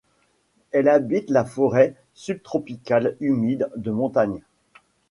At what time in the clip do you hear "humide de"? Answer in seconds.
3.19-3.91